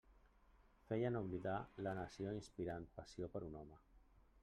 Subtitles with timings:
[0.87, 3.83] Feien oblidar la nació inspirant passió per un home.